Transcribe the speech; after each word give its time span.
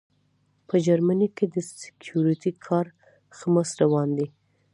په 0.67 0.75
جرمني 0.85 1.27
کې 1.35 1.45
د 1.53 1.55
سیکیورټي 1.79 2.51
کار 2.65 2.85
ښه 3.35 3.47
مست 3.53 3.75
روان 3.83 4.09
دی 4.17 4.27